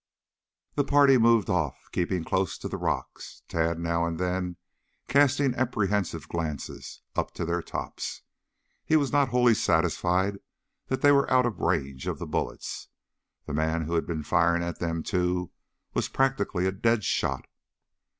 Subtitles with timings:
[0.73, 4.55] The party moved off, keeping close to the rocks, Tad now and then
[5.07, 8.23] casting apprehensive glances up to their tops.
[8.83, 10.39] He was not wholly satisfied
[10.87, 12.87] that they were out of range of the bullets.
[13.45, 15.51] The man who had been firing at them, too,
[15.93, 17.45] was practically a dead shot.